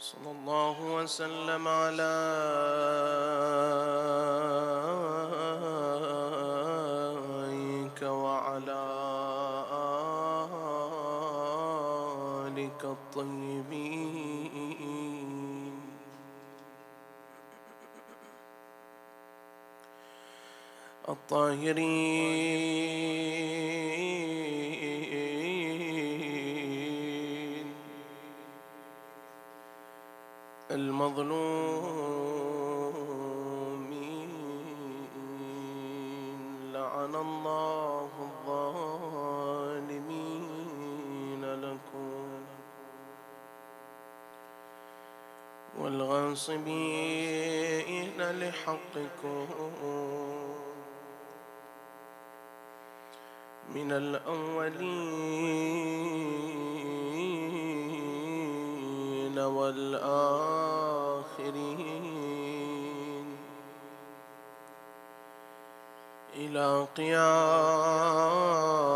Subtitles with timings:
[0.00, 2.36] صلى الله وسلم على
[8.02, 8.82] وعلى
[12.46, 14.26] آلك الطيبين.
[21.08, 23.45] الطاهرين.
[46.36, 49.46] والغاصبين لحقكم.
[53.74, 54.58] من الأولين
[59.38, 60.56] والآخرين.
[66.36, 68.95] إلى قيام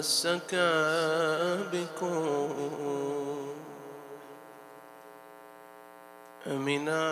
[0.00, 0.54] تمسك
[1.72, 2.48] بكم.
[6.46, 7.04] أمنا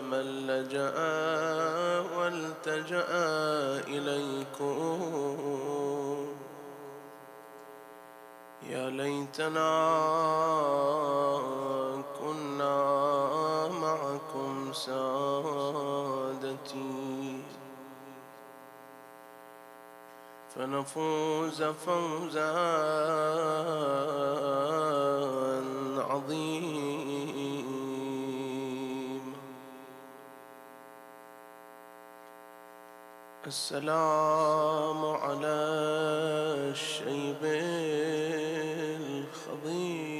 [0.00, 0.96] من لجأ
[2.16, 3.10] والتجأ
[3.88, 5.00] إليكم.
[8.62, 9.72] يا ليتنا
[12.20, 12.76] كنا
[13.68, 16.15] معكم سادتي
[20.56, 22.52] فنفوز فوزا
[26.00, 26.76] عظيما
[33.46, 35.56] السلام على
[36.72, 37.44] الشيب
[39.16, 40.16] الخضير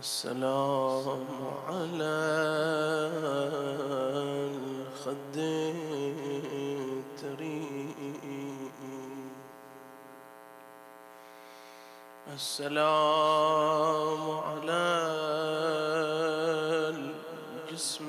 [0.00, 1.26] السلام
[1.68, 2.42] على
[5.02, 5.36] الخد
[7.18, 7.94] التريم
[12.34, 14.84] السلام على
[16.94, 18.08] الجسم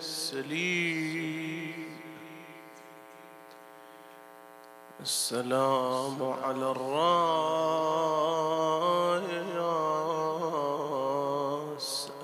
[0.00, 0.92] السليم.
[5.00, 8.12] السلام على الراس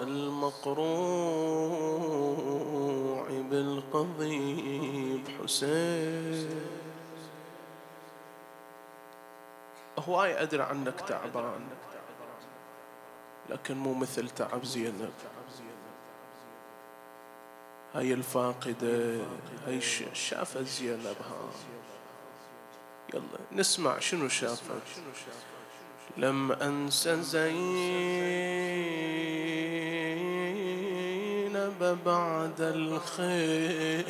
[0.01, 1.78] المقروع
[4.03, 6.61] بالقضيب حسين.
[9.99, 11.67] هواي أدري عنك تعبان
[13.51, 15.13] لكن مو مثل تعب زينب.
[17.95, 19.21] هاي الفاقدة
[19.67, 19.81] هاي
[20.13, 21.51] شافت زينب ها
[23.15, 23.23] يلا
[23.53, 24.83] نسمع شنو شافت.
[26.17, 28.39] لم أنسى زينب.
[32.05, 34.09] بعد الخير.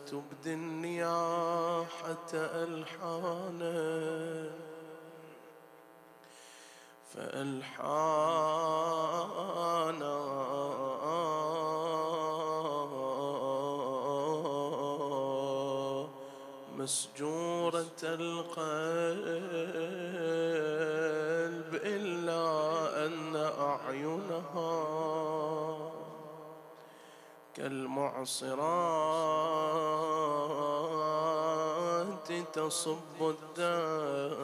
[0.06, 3.78] تبدي النياحة ألحانا
[7.14, 8.19] فألحانا.
[16.78, 17.38] مسجورة
[18.04, 19.70] القلب
[21.75, 22.47] إلا
[23.06, 24.98] أن أعينها
[30.98, 34.38] كالمعصرات تصب الدم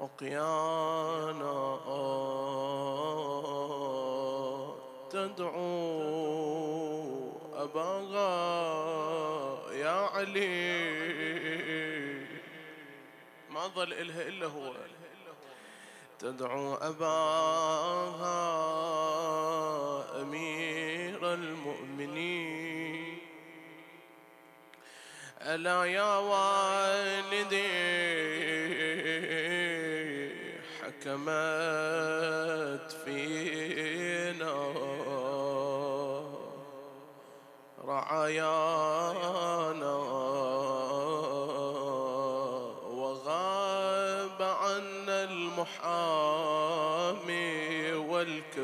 [0.00, 1.78] عقيانا
[5.10, 6.18] تدعو
[7.56, 8.87] أباها يا
[10.18, 10.48] علي.
[13.50, 14.72] ما ظل إلها إلا هو.
[16.18, 18.38] تدعو أباها
[20.22, 23.18] أمير المؤمنين.
[25.40, 27.68] ألا يا والدي
[30.80, 34.68] حكمت فينا.
[37.84, 38.97] رعايانا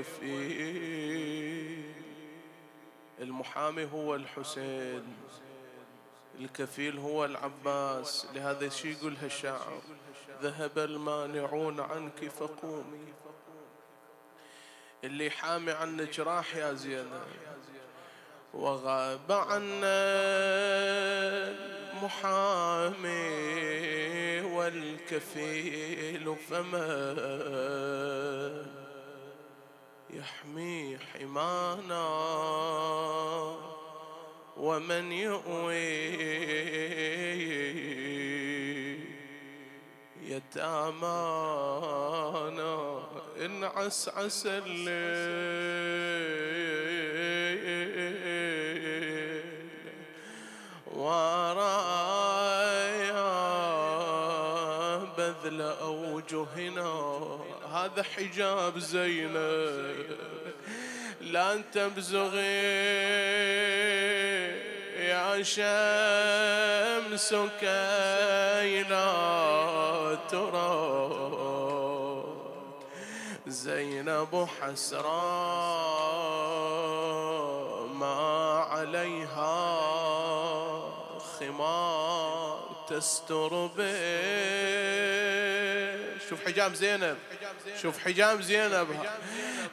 [0.04, 1.94] والكفيل
[3.20, 5.16] المحامي هو الحسين.
[6.40, 8.26] الكفيل هو العباس.
[8.34, 9.82] لهذا شي يقول هالشاعر
[10.42, 13.12] ذهب المانعون عنك فقومي.
[15.04, 17.22] اللي حامي عنك راح يا زينب.
[18.54, 20.04] وغاب عنا
[22.04, 23.14] المحامي
[24.40, 27.14] والكفيل فما
[30.24, 32.08] يحمي حمانا
[34.56, 36.04] ومن يؤوي
[40.22, 41.74] يتامانا.
[43.44, 44.94] إن عسعس الليل
[50.86, 52.14] ورايا
[55.18, 57.14] بذل أوجهنا.
[57.74, 60.06] هذا حجاب زينب.
[61.20, 62.64] لا تبزغي
[65.10, 70.84] يا شمس كي لا ترى.
[73.46, 75.24] زينب حسرا
[77.86, 79.56] ما عليها
[81.18, 85.73] خمار تستر به.
[86.34, 87.16] شوف حجاب زينب.
[87.82, 88.88] شوف حجاب زينب.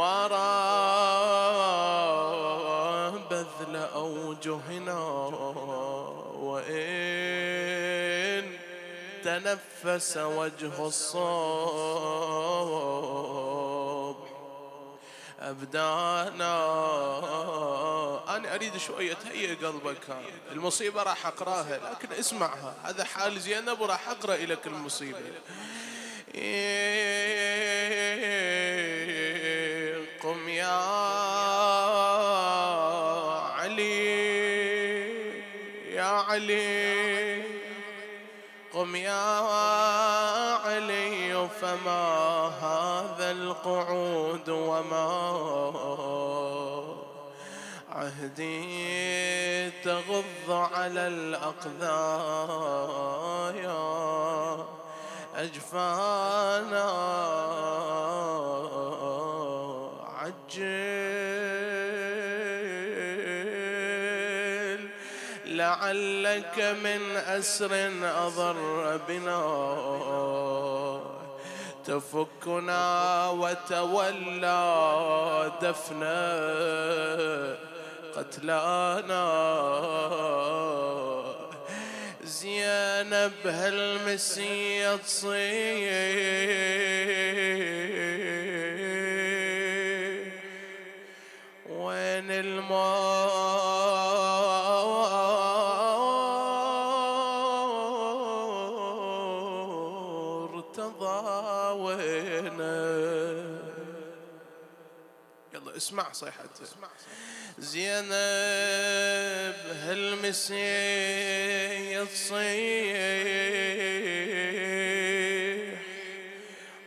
[0.00, 0.40] ورا
[3.30, 5.00] بذل أوجهنا
[6.48, 7.30] وإن
[9.24, 11.20] تنفس وجه الصبح.
[15.40, 16.56] أبدانا
[18.36, 20.16] أنا أريد شوية تهيئ قلبك.
[20.52, 22.74] المصيبة راح أقراها لكن اسمعها.
[22.82, 25.18] هذا حال زينب وراح أقرأ لك المصيبة.
[36.40, 37.42] علي.
[38.74, 39.40] قم يا
[40.64, 45.10] علي فما هذا القعود وما
[47.90, 51.60] عهدي تغض على الأقذايا.
[55.36, 56.90] أجفانا
[66.30, 69.40] لعلك من أسر أضر بنا
[71.86, 74.52] تفكنا وتولى
[75.62, 76.20] دفنا
[78.16, 79.26] قتلانا.
[82.24, 85.90] زينب هالمسية تصيح.
[105.90, 106.64] اسمع صيحته
[107.58, 108.10] زينب
[109.82, 111.14] هالمسية
[112.04, 112.40] تصيح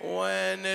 [0.02, 0.66] وين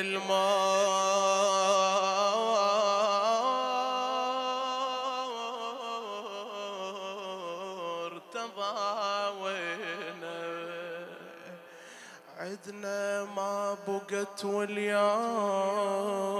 [7.59, 11.07] المرتضى وينه
[12.39, 16.38] عدنا ما بقت وليان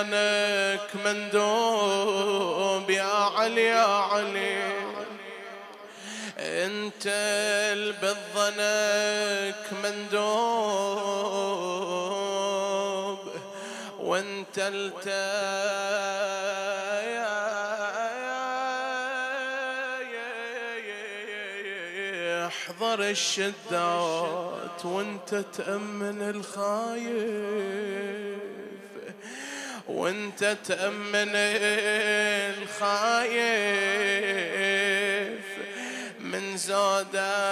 [0.00, 4.72] بظنك مندوب يا علي يا علي.
[6.38, 7.08] انت
[8.02, 10.30] بظنك مندوب
[13.98, 15.08] وانت الت
[22.46, 27.70] احضر الشدات وانت تأمن الخايف.
[29.90, 31.34] وانت تأمن
[32.54, 33.40] الخايف
[36.20, 37.50] من زودا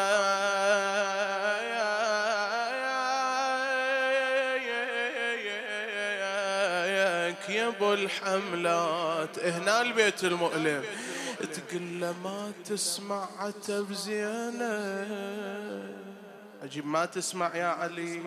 [7.48, 9.38] يا أبو الحملات.
[9.38, 10.84] هنا البيت المؤلم.
[11.38, 15.06] تقول ما تسمع عتب زينة
[16.62, 18.22] عجيب ما تسمع يا علي.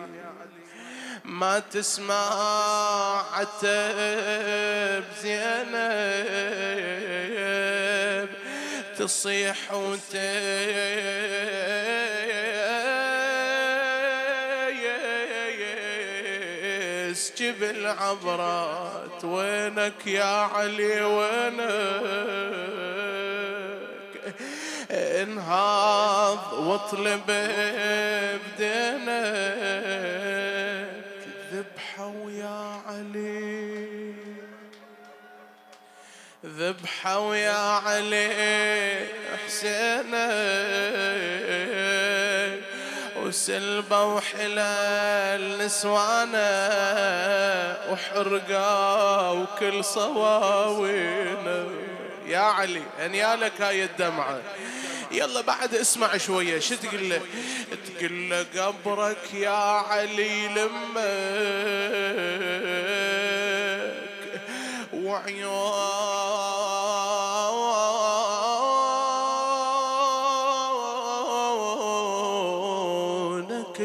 [1.24, 2.32] ما تسمع
[3.32, 6.42] عتب زينب
[8.98, 10.02] تصيح وتسجب
[17.62, 19.24] العبرات.
[19.24, 21.62] وينك يا علي؟ وينك؟
[24.90, 27.20] انهاض واطلب
[28.58, 29.12] بدينك.
[36.62, 39.06] ذبحة ويا علي
[39.46, 40.28] حسينة
[43.16, 46.38] وسلبة وحلال نسوانة
[47.90, 51.66] وحرقة وكل صواوينا
[52.26, 54.40] يا علي انيالك هاي الدمعة.
[55.10, 57.20] يلا بعد اسمع شوية شو تقول له؟
[57.98, 59.50] تقول له قبرك يا
[59.90, 61.72] علي لمك.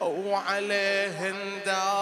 [0.00, 1.92] وعليهن داير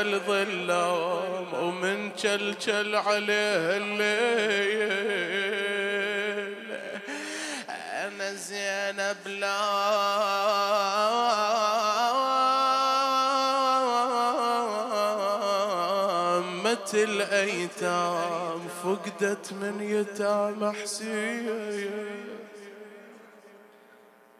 [0.00, 5.09] الظلام ومن جلجل عليه الليل
[16.94, 21.90] الأيتام فقدت من يتام حسين.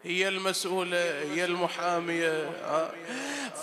[0.03, 2.49] هي المسؤولة هي المحامية.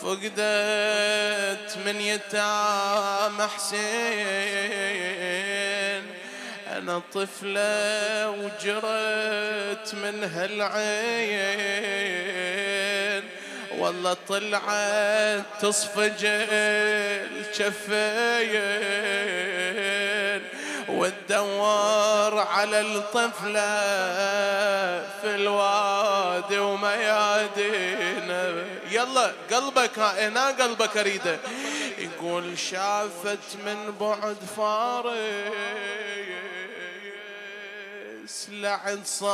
[0.02, 3.78] فقدت من يتام حسين.
[6.66, 11.48] أنا طفلة وجرت من هالعين
[13.78, 16.24] والله طلعت تصفج
[18.68, 20.42] الشفين
[20.88, 23.78] وتدور على الطفلة
[25.22, 31.38] في الوادي وميادينا يلا قلبك هنا قلبك أريده
[31.98, 35.18] يقول شافت من بعد فارس
[38.48, 39.28] لعن صاب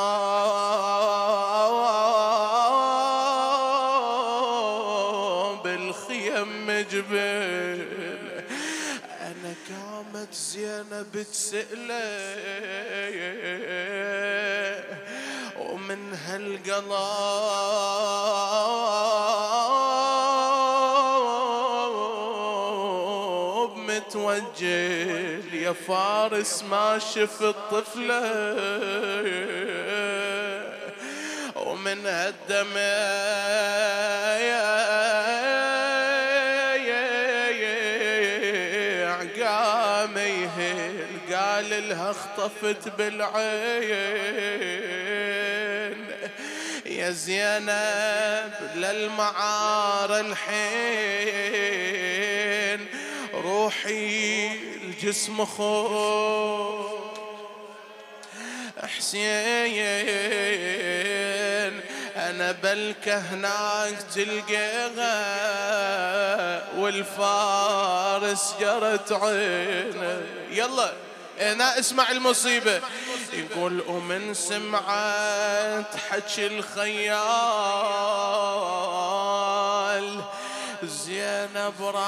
[10.90, 12.04] قامت زينب تسأله
[15.58, 16.84] ومن هالقلب
[23.76, 28.54] متوجل يا فارس ما شفت طفله.
[31.56, 33.24] ومن هالدمع
[41.60, 43.34] لها اخطفت بالعين.
[46.86, 51.54] يا زينب للمعار الحين.
[53.34, 54.50] روحي
[54.84, 57.04] الجسم خوف
[58.96, 59.84] حسين
[62.16, 65.14] أنا بلكه هناك تلقيها
[66.78, 71.03] والفارس جرت عينه يلا.
[71.40, 72.80] هنا أسمع المصيبة.
[73.32, 77.24] يقول ومن سمعت حكي الخيال
[80.82, 82.04] زينب راحت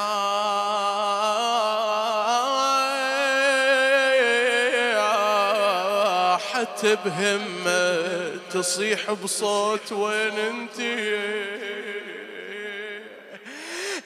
[6.87, 11.16] بهمة تصيح بصوت وين انتي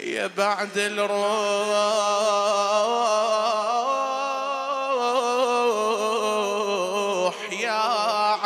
[0.00, 2.10] يا بعد الروح.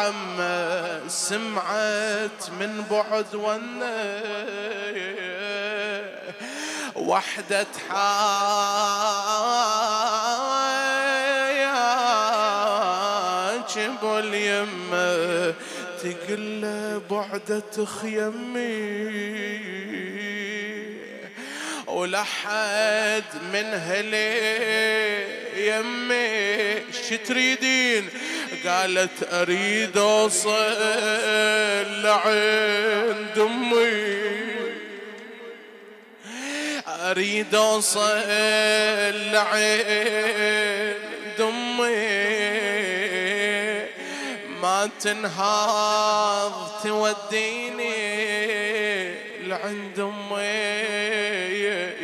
[0.05, 0.39] عم
[1.09, 4.23] سمعت من بعد ونه.
[6.97, 8.15] وحدة حاجب
[14.05, 15.55] اليمة
[16.03, 16.63] تقل
[17.11, 19.15] بعدة خيمي.
[21.87, 24.29] ولحد من هلي
[25.69, 28.05] يمي شتريدين
[28.67, 30.53] قالت أريد أوصل
[32.03, 34.25] لعند أمي.
[36.89, 38.21] أريد أوصل
[39.33, 39.81] لعند
[41.41, 42.25] أمي.
[44.63, 47.95] ما تنهض توديني
[49.49, 50.45] لعند أمي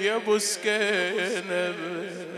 [0.05, 2.30] يا أبو سكينة.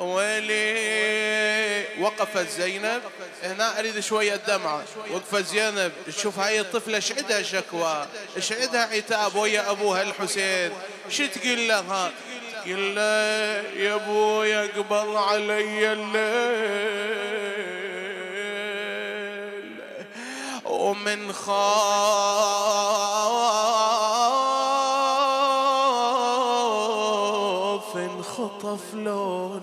[0.00, 3.02] ويلي وقفت زينب.
[3.42, 5.92] هنا أريد شوية دمعه وقفت زينب.
[6.06, 10.72] تشوف هاي الطفلة إيش عندها شكوى؟ إيش عندها عتاب؟ ويا أبوها الحسين.
[11.08, 12.12] شو تقول لها؟
[12.64, 13.02] تقول له
[13.76, 17.30] يا ابويا أقبل علي الليل.
[20.64, 21.60] ومن خاف
[27.96, 29.59] انخطف لوني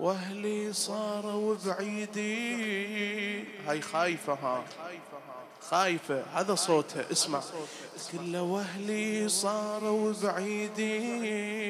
[0.00, 4.64] واهلي صاروا بعيدين هاي خايفة ها.
[5.70, 6.24] خايفة.
[6.34, 7.04] هذا صوتها.
[7.12, 7.40] اسمع.
[8.12, 11.60] كل واهلي صاروا بعيدين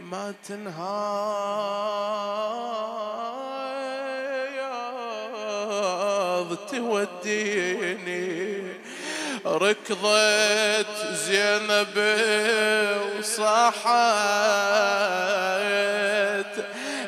[0.00, 0.90] ما تنهاض
[6.70, 8.20] توديني.
[9.46, 11.96] ركضت زينب
[13.18, 13.80] وصاحت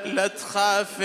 [0.04, 1.02] لا تخافين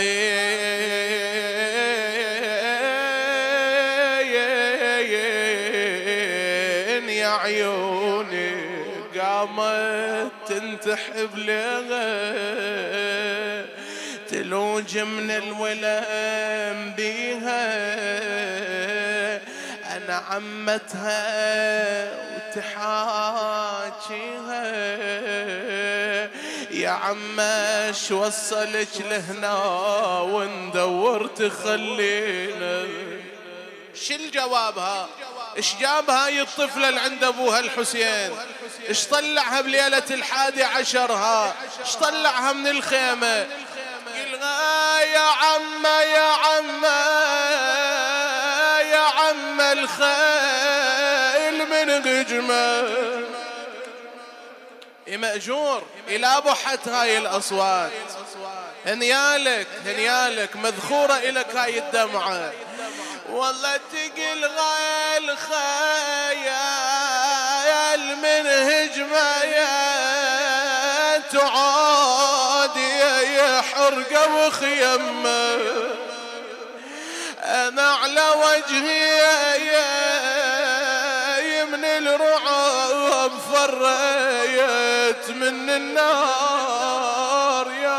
[7.10, 8.52] يا عيوني
[9.20, 12.38] قامت تنتحب لها
[14.30, 18.67] تلوج من الولم بيها.
[20.10, 21.18] عمتها
[22.36, 23.48] وتحاكيها.
[26.72, 29.64] يا عمه وصلك لهنا
[30.22, 32.88] وندور تخلينا.
[33.96, 35.08] شو الجوابها
[35.58, 38.32] إيش جاب هاي الطفلة اللي عند أبوها الحسين؟
[38.90, 43.48] إيش طلعها بليلة الحادي عشرها؟ إيش طلعها من الخيمة؟
[44.16, 46.88] قلها يا عمة يا عمة.
[46.88, 47.27] يا عم
[49.80, 52.98] الخيل من هجمة
[55.08, 57.92] مأجور إلى بحت هاي الأصوات.
[58.86, 62.52] هنيالك هنيالك مذخورة إلك هاي الدمعة.
[63.30, 66.88] والله تقل غيل خيال
[68.18, 75.58] من هجمة يا تعاد يا حرقة وخيمة
[77.44, 79.17] أنا على وجهي
[83.80, 87.90] فريت من النار يا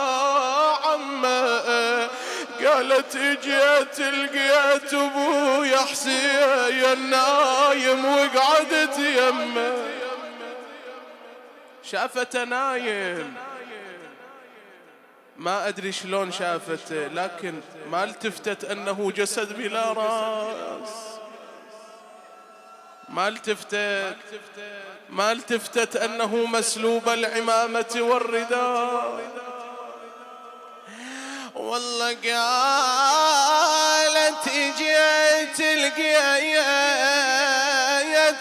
[0.86, 2.08] عمة.
[2.66, 9.84] قالت اجيت لقيت أبويا حسين نايم وقعدت يمه.
[11.82, 13.34] شافته نايم.
[15.36, 17.60] ما أدري شلون شافته لكن
[17.90, 21.07] ما التفتت أنه جسد بلا راس.
[23.08, 24.16] ما التفتت
[25.08, 29.20] ما التفتت أنه مسلوب العمامة والرداء.
[31.54, 33.48] والله قالت
[34.48, 36.38] اجيت لقيت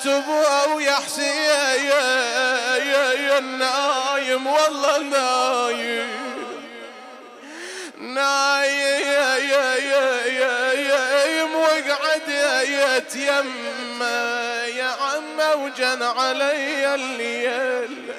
[0.05, 1.35] ابوها ويا حسين
[1.85, 6.07] يا النايم والله نايم
[7.97, 9.86] نايم.
[12.67, 14.01] وقعد يتيم
[14.77, 18.13] يا عمه وجن علي الليل.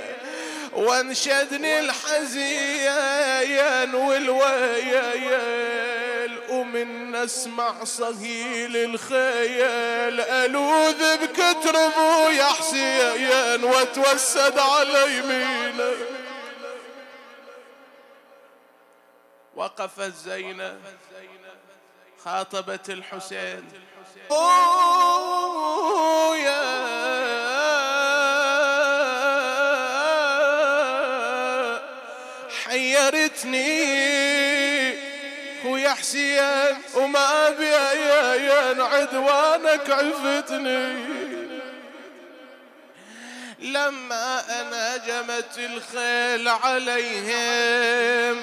[0.72, 2.88] وانشدني الحزين
[3.94, 4.98] والويل
[6.48, 10.20] ومن أسمع صهيل الخيل.
[10.20, 15.96] ألوذ بكتر أبويا حسين وأتوسد على يمينه
[19.54, 20.80] وقفت زينب
[22.24, 23.68] خاطبت الحسين.
[32.64, 33.98] حيرتني.
[35.64, 37.74] ويا حسين وما أبي
[38.80, 41.08] عدوانك عفتني.
[43.58, 48.37] لما أنهجمت الخيل عليهم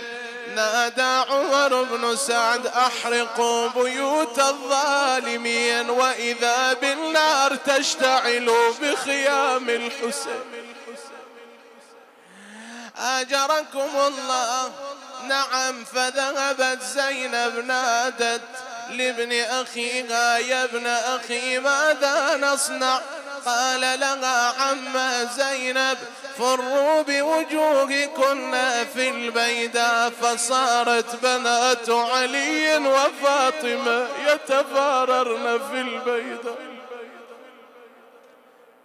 [0.86, 10.66] نادى عمر بن سعد أحرقوا بيوت الظالمين وإذا بالنار تشتعل بخيام الحسين.
[12.98, 14.72] أجركم الله.
[15.28, 18.42] نعم فذهبت زينب نادت
[18.90, 23.02] لابن أخيها يا ابن أخي ماذا نصنع؟
[23.46, 24.98] قال لها عم
[25.38, 25.98] زينب
[26.38, 28.56] فروا بوجوهكن
[28.94, 36.58] في البيداء فصارت بنات علي وفاطمة يتفاررن في البيداء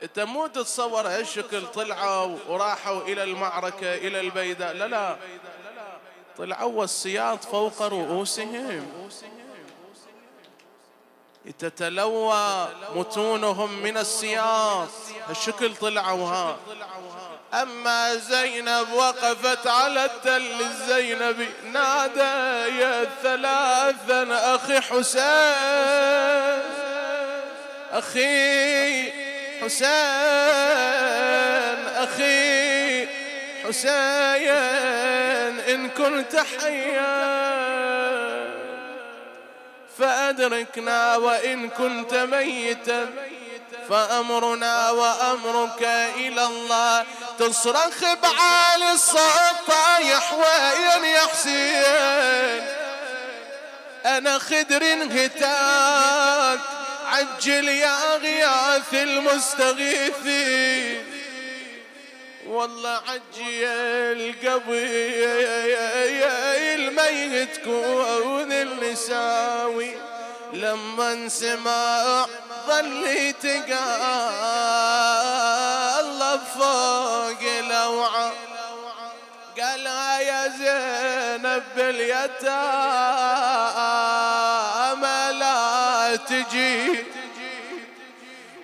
[0.03, 5.17] انت مو تتصور هالشكل طلعوا وراحوا إلى المعركة إلى البيداء لا لا.
[6.39, 9.11] طلعوا والسياط فوق رؤوسهم.
[11.59, 14.89] تتلوى متونهم من السياط
[15.31, 16.57] الشكل طلعوا ها
[17.55, 26.61] أما زينب وقفت على التل الزينبي نادى يا ثلاثا أخي حسين
[27.93, 29.11] أخي
[29.61, 29.99] حسين
[31.97, 33.07] أخي
[33.65, 34.51] حسين
[35.61, 37.50] إن كنت حيا.
[40.01, 43.11] فأدركنا وإن كنت ميتا
[43.89, 45.83] فأمرنا وأمرك
[46.17, 47.05] إلى الله.
[47.39, 52.67] تصرخ بعالي الصوت طايح وين يا حسين
[54.07, 56.61] أنا خدر هتاك
[57.07, 60.31] عجل يا غياث المستغيثين.
[62.51, 66.25] والله عجل قبيل
[66.75, 69.95] الميت كون النساوي
[70.53, 72.27] لما سمع
[72.67, 73.71] ظل تقال
[76.55, 78.33] فوق الاوعى
[79.61, 79.87] قال
[80.27, 82.19] يا زينب باليتامى
[85.39, 87.05] لا تجي.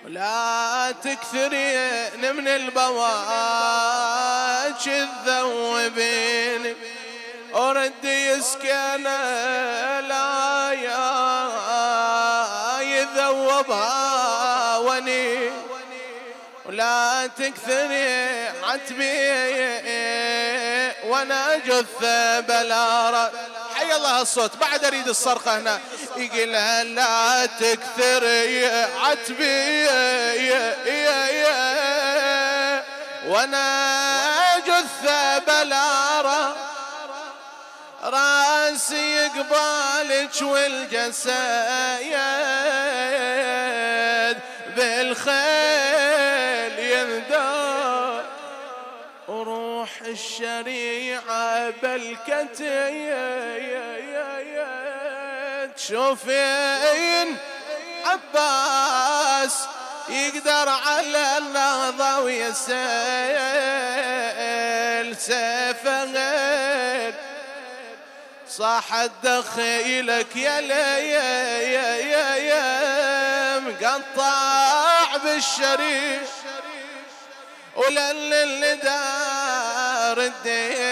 [0.07, 2.93] لا تكثرين من البواج
[4.87, 6.75] الذوبين.
[7.53, 11.17] ورد يسكن لا يا
[14.77, 15.51] وني.
[16.65, 19.17] ولا تكثري عتبي
[21.03, 22.03] وأنا جث
[22.47, 23.31] بلارة.
[23.31, 23.56] حي
[23.97, 24.57] الله الصوت.
[24.57, 25.79] بعد أريد الصرخة هنا.
[26.17, 26.51] يقول
[26.95, 28.25] لا تكثر
[29.03, 29.87] عتبي
[33.27, 35.11] وأنا جث
[35.47, 36.55] بلارة.
[38.03, 41.27] رأسي قبالك والجسد
[44.75, 45.35] بالخيل
[46.79, 47.96] يندى
[49.27, 52.59] وروح الشريعة بالكتيت
[55.77, 57.37] شوفين
[58.05, 59.67] عباس
[60.09, 62.77] يقدر على النهضة ويسيل
[65.17, 66.07] سيفه
[68.49, 70.59] صاح الدخيلك يا
[72.37, 76.29] يا مقطع بالشريف
[77.77, 80.87] ولل دار الديت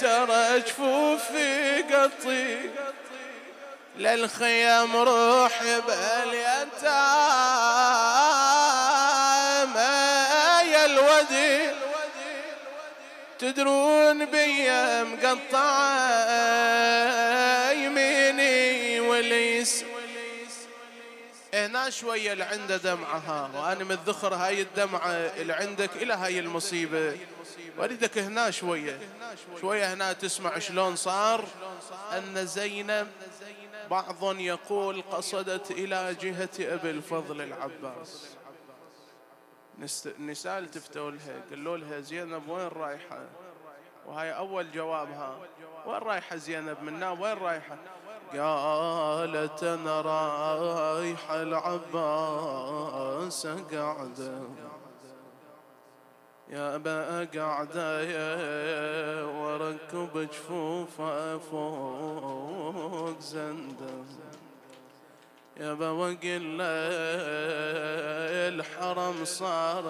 [0.00, 2.70] ترى جفوفي قطي.
[3.98, 6.80] للخيام روح باليتامى
[10.72, 11.70] يا الودي
[13.38, 16.20] تدرون بيا مقطعة
[17.70, 19.84] يميني وليس
[21.66, 27.18] هنا شوية اللي عنده دمعة وأنا متذخر هاي الدمعة اللي عندك إلى هاي المصيبة.
[27.78, 28.98] وأريدك هنا شوية.
[29.60, 31.44] شوية هنا تسمع شلون صار؟
[32.12, 33.08] أن زينب
[33.90, 38.26] بعض يقول قصدت إلى جهة أبي الفضل العباس.
[40.06, 43.26] النساء التفتوا لها قالوا لها زينب وين رايحة؟
[44.06, 45.38] وهاي أول جوابها
[45.86, 47.78] وين رايحة زينب منا؟ وين رايحة؟
[48.32, 52.66] قالت أنا رايحة العباس
[53.46, 54.38] قاعدة
[56.48, 58.06] يا أبا قاعدة
[59.26, 64.06] وركب جفوفها فوق زندم
[65.56, 66.60] يا بوقل
[68.50, 69.84] الحرم صار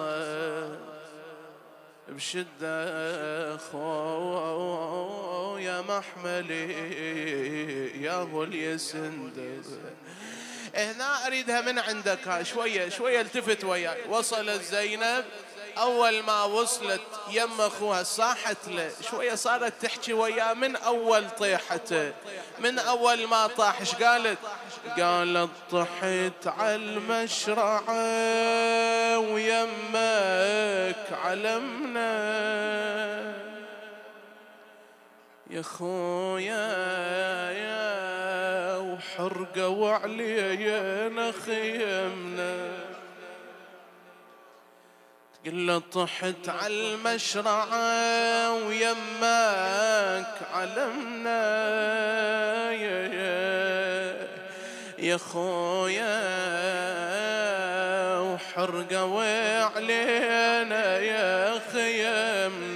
[2.09, 5.30] بشدة خو
[5.61, 6.71] يا محملي
[8.03, 9.63] يا هو اليسند
[10.75, 13.97] هنا أريدها من عندك ها شوية شوية التفت وياي.
[14.09, 15.25] وصلت زينب
[15.77, 18.91] أول ما وصلت يم أخوها صاحت له.
[19.11, 22.13] شوية صارت تحكي وياه من أول طيحته
[22.59, 24.37] من أول ما طاح إيش قالت
[24.99, 27.89] قالت طحت على المشرعة
[29.19, 32.11] ويمك علمنا
[35.51, 36.71] يا خويا
[37.51, 42.71] يا وحرقة وعلينا خيمنا.
[45.45, 51.41] قل طحت على المشرعة ويماك علمنا.
[52.71, 54.27] يا يا
[54.99, 56.21] يا خويا
[58.19, 62.70] وحرقة وعلينا يا خيمنا.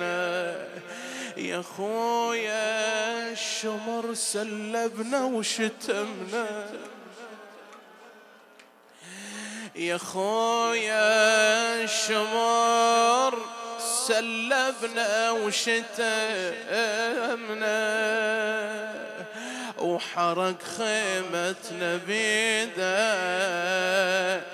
[1.55, 6.69] يا خويا الشمر سلبنا وشتمنا.
[9.75, 13.37] يا خويا الشمر
[14.07, 15.85] سلبنا وشتمنا.
[19.79, 23.15] وحرق خيمتنا بيده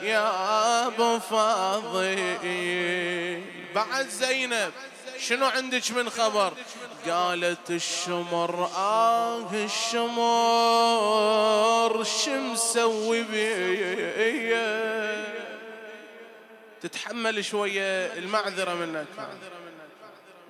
[0.02, 2.42] يا أبو فاضل.
[3.76, 4.72] بعد زينب.
[5.28, 6.54] شنو عندك من خبر؟
[7.08, 10.04] قالت الشمر آه الشمر
[12.04, 14.62] شمسوي بيه
[16.82, 19.08] تتحمل شوية المعذرة منك.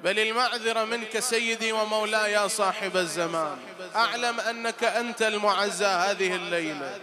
[0.04, 3.58] بل المعذرة منك سيدي ومولاي يا صاحب الزمان.
[3.96, 7.00] أعلم أنك أنت المعزى هذه الليلة.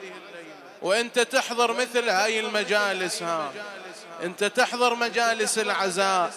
[0.83, 3.52] وأنت تحضر مثل هاي المجالس ها.
[4.22, 6.33] أنت تحضر مجالس العزاء.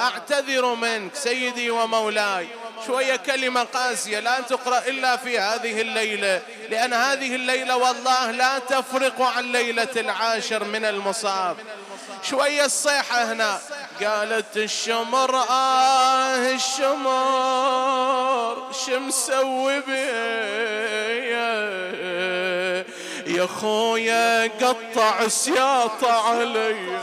[0.00, 2.48] أعتذر منك سيدي ومولاي.
[2.86, 9.22] شوية كلمة قاسية لا تقرأ إلا في هذه الليلة لأن هذه الليلة والله لا تفرق
[9.22, 11.56] عن ليلة العاشر من المصاب.
[12.22, 13.60] شوية الصيحة هنا.
[14.04, 17.92] قالت الشمر آه الشمر
[18.86, 19.82] شمسوي
[23.26, 27.00] يا خويا قطع سياطة علي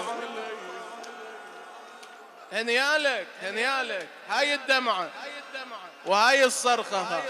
[2.53, 5.09] هنيالك هنيالك هاي الدمعة
[6.05, 7.21] وهاي الصرخة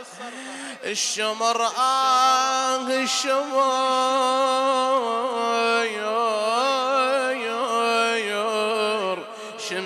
[0.85, 4.29] الشمر آه الشمر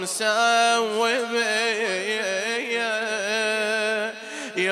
[0.03, 1.17] مسوي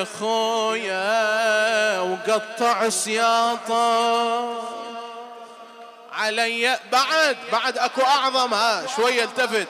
[0.01, 4.63] يا خويا وقطع سياطه.
[6.13, 9.67] علي بعد بعد اكو اعظم ها شوية التفت.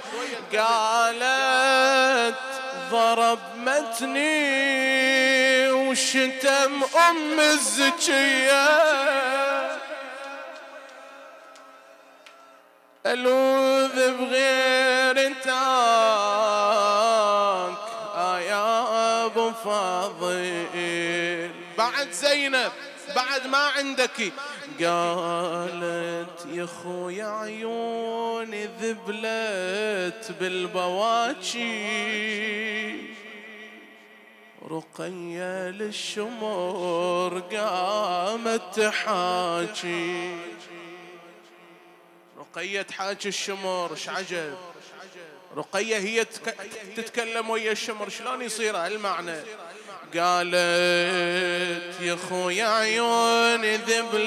[0.54, 2.36] قالت
[2.91, 4.52] ضرب متني
[5.72, 8.91] وشتم ام الزكية.
[13.06, 14.72] ألوذ بغير
[15.22, 16.91] أبو
[19.63, 21.52] فاضل.
[21.78, 22.71] بعد زينب
[23.15, 24.32] بعد ما عندك.
[24.80, 31.71] قالت يا خويا عيوني ذبلت بالبواكي.
[34.71, 40.36] رقية للشمر قامت تحاكي.
[42.38, 44.71] رقية حاج الشمر إيش عجب؟
[45.58, 46.26] رقية هي
[46.96, 49.36] تتكلم ويا الشمر شلون يصير هالمعنى؟
[50.18, 54.22] قالت يا خويا عيوني ذبلت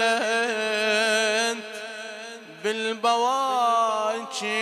[2.64, 4.54] بالبواكي.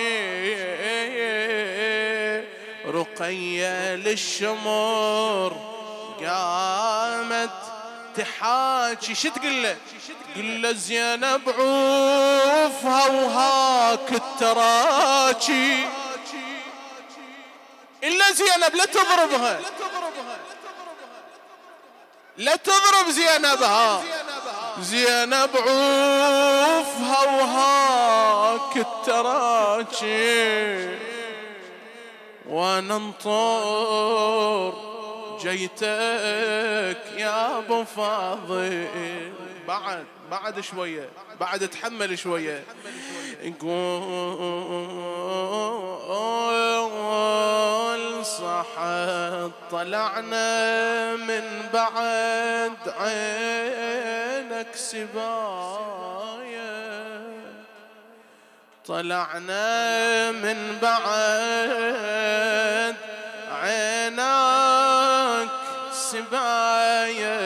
[2.86, 5.72] رقية للشمر
[6.20, 7.50] قامت
[8.16, 9.14] تحاكي.
[9.14, 9.76] شو تقول له؟
[10.36, 15.88] قل له زينب عوفها وهاك التراكي.
[18.04, 19.60] إلا زينب لا تضربها.
[22.36, 24.02] لا تضرب زينبها.
[24.80, 30.08] زينب عوفها وهاك التراكي
[32.48, 33.92] وننطر
[35.42, 38.88] جيتك يا أبو فاضل.
[39.68, 41.08] بعد بعد شوية
[41.40, 42.64] بعد تحمل شوية.
[43.44, 44.62] نقول
[48.38, 55.82] صحت طلعنا من بعد عينك سبايا.
[58.86, 61.12] طلعنا من بعد
[63.62, 65.50] عينك
[65.92, 67.42] سبايا.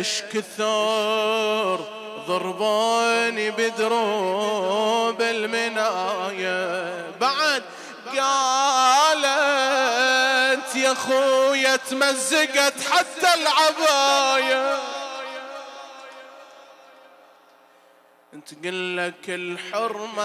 [0.00, 1.80] اش كثر
[2.26, 7.09] ضربوني بدروب المناية
[10.90, 14.78] يا خويا تمزقت حتى العبايه
[18.34, 20.22] انت قل لك الحرمة.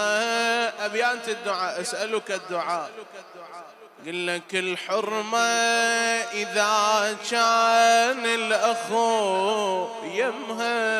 [0.86, 2.90] أبيانت الدعاء أسألك الدعاء.
[4.06, 5.38] قل لك الحرمة
[6.32, 10.96] إذا كان الأخو يمها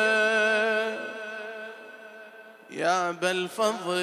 [2.69, 3.97] يا بالفضل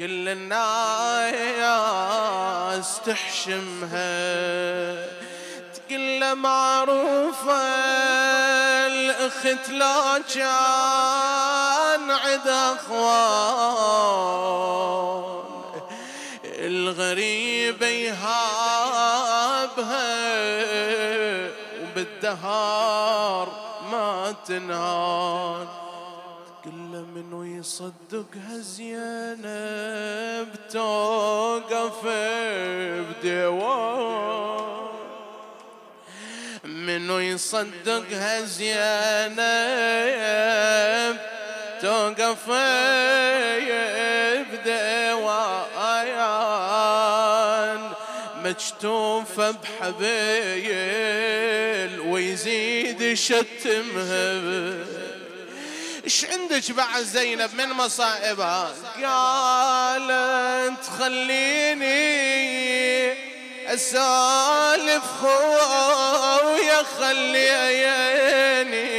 [0.00, 0.60] كل الناس
[3.06, 4.00] تحشمها
[5.74, 7.62] تقل معروفة
[8.86, 13.10] الأخت لا كان عد أخوان
[16.44, 18.30] الغريب يهابها
[21.82, 23.48] وبالدهار
[23.92, 25.79] ما تنهان
[26.64, 32.06] كل منو يصدقها زينب توقف
[33.08, 34.60] بديوان.
[36.64, 39.40] منو يصدقها زينب
[41.82, 42.50] توقف
[44.50, 45.80] بديوان.
[48.44, 50.90] مجتوفة بحبيل
[52.00, 54.40] ويزيد يشتمها
[56.10, 62.00] إيش عندك بعد زينب من مصائبها؟ قالت خليني
[63.74, 68.90] أسالف خويا خلي عيني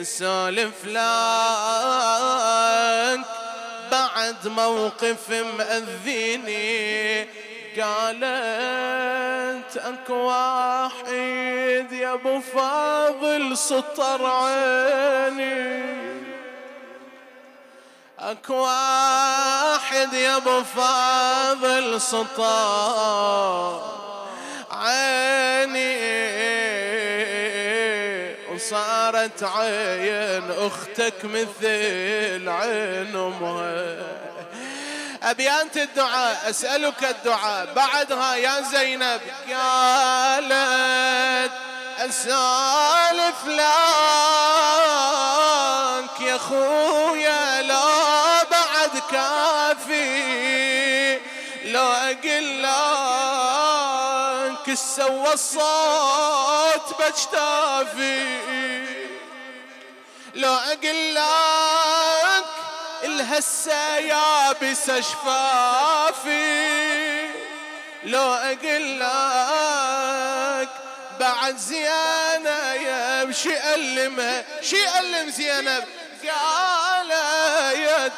[0.00, 1.04] أسالف لك
[3.90, 7.28] بعد موقف مأذيني.
[7.80, 15.84] قالت اك واحد يا أبو فاضل سطر عيني.
[18.18, 23.82] اكو واحد يا أبو فاضل سطار
[24.70, 26.14] عيني.
[28.54, 34.23] وصارت عين أختك مثل عين أمها.
[35.24, 37.72] أبي أنت الدعاء أسألك الدعاء.
[37.76, 41.52] بعدها يا زينب قالت
[41.98, 43.64] أسألف لك
[46.20, 47.84] يا خويا لا
[49.10, 51.20] كافي
[51.64, 52.62] لو أقول
[54.52, 58.38] لك سوى الصوت بجتافي.
[60.34, 61.83] لو أقول لك
[63.24, 66.44] الهسه يابس شفافي
[68.04, 70.68] لو أقول لك
[71.20, 75.84] بعد زينة يمشي ألمها شي ألم زينب؟
[76.24, 78.12] قالت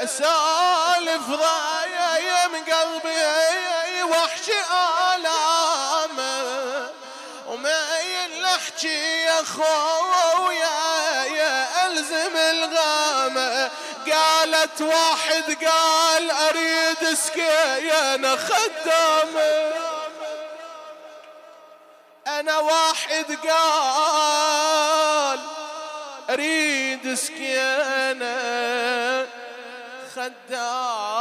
[0.00, 5.51] أسالف ضايع من قلبي وحش آلامه
[8.84, 13.70] يا خويا يا ألزم الغامة.
[14.12, 19.72] قالت واحد قال أريد سكينة خدامة.
[22.26, 25.40] أنا واحد قال
[26.30, 28.36] أريد سكينة
[30.16, 31.11] خدامة.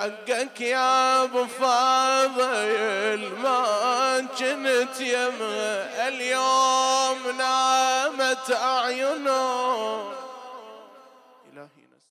[0.00, 10.19] حقك يا أبو فاضل ما كنت يمه اليوم نامت أعينه.